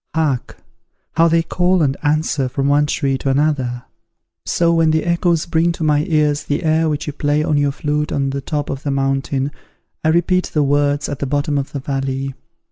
[0.15, 0.57] Hark!
[1.11, 3.83] how they call and answer from one tree to another.
[4.47, 7.71] So when the echoes bring to my ears the air which you play on your
[7.71, 9.51] flute on the top of the mountain,
[10.03, 12.33] I repeat the words at the bottom of the valley.